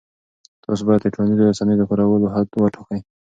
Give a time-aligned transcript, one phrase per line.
[0.63, 3.01] تاسو باید د ټولنیزو رسنیو د کارولو حد وټاکئ.